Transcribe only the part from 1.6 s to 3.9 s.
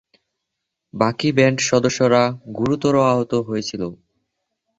সদস্যরা গুরুতর আহত হয়েছিল।